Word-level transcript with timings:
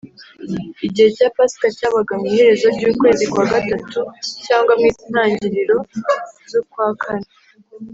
Igihe 0.85 1.07
cya 1.17 1.27
Pasika 1.35 1.67
cyabaga 1.77 2.13
mu 2.19 2.25
iherezo 2.31 2.67
ry’ukwezi 2.75 3.23
kwa 3.31 3.45
gatatu 3.53 3.99
cyagwa 4.43 4.73
mu 4.81 4.87
ntangiriro 5.11 5.77
z’ukwa 6.49 6.87
kane 7.01 7.29